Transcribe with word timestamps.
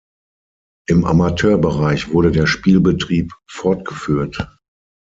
Im 0.87 1.05
Amateurbereich 1.05 2.09
wurde 2.11 2.31
der 2.31 2.47
Spielbetrieb 2.47 3.33
fortgeführt. 3.47 4.49